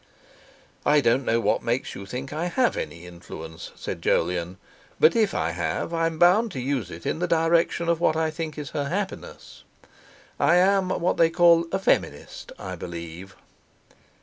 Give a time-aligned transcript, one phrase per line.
[0.83, 4.57] "I don't know what makes you think I have any influence," said Jolyon;
[4.99, 8.31] "but if I have I'm bound to use it in the direction of what I
[8.31, 9.63] think is her happiness.
[10.39, 13.35] I am what they call a 'feminist,' I believe."